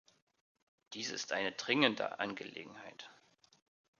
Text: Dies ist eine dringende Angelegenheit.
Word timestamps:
Dies 0.93 1.11
ist 1.11 1.31
eine 1.31 1.51
dringende 1.51 2.17
Angelegenheit. 2.17 3.07